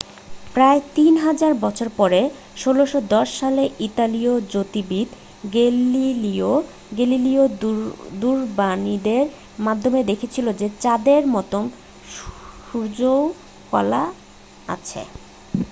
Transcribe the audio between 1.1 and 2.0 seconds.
হাজার বছর